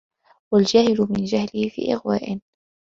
[0.53, 2.39] وَالْجَاهِلُ مَنْ جَهْلُهُ فِي إغْوَاءٍ